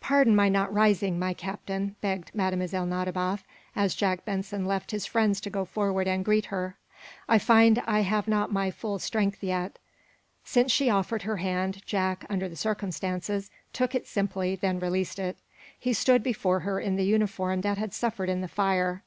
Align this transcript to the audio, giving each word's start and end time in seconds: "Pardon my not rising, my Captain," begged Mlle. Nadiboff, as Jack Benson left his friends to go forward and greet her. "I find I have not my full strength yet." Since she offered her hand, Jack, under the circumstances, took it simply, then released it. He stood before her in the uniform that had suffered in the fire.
"Pardon 0.00 0.34
my 0.34 0.48
not 0.48 0.72
rising, 0.72 1.18
my 1.18 1.34
Captain," 1.34 1.94
begged 2.00 2.34
Mlle. 2.34 2.86
Nadiboff, 2.86 3.44
as 3.76 3.94
Jack 3.94 4.24
Benson 4.24 4.64
left 4.64 4.92
his 4.92 5.04
friends 5.04 5.42
to 5.42 5.50
go 5.50 5.66
forward 5.66 6.08
and 6.08 6.24
greet 6.24 6.46
her. 6.46 6.78
"I 7.28 7.38
find 7.38 7.82
I 7.86 8.00
have 8.00 8.26
not 8.26 8.50
my 8.50 8.70
full 8.70 8.98
strength 8.98 9.44
yet." 9.44 9.78
Since 10.42 10.72
she 10.72 10.88
offered 10.88 11.24
her 11.24 11.36
hand, 11.36 11.82
Jack, 11.84 12.24
under 12.30 12.48
the 12.48 12.56
circumstances, 12.56 13.50
took 13.74 13.94
it 13.94 14.06
simply, 14.06 14.56
then 14.56 14.78
released 14.80 15.18
it. 15.18 15.36
He 15.78 15.92
stood 15.92 16.22
before 16.22 16.60
her 16.60 16.80
in 16.80 16.96
the 16.96 17.04
uniform 17.04 17.60
that 17.60 17.76
had 17.76 17.92
suffered 17.92 18.30
in 18.30 18.40
the 18.40 18.48
fire. 18.48 19.02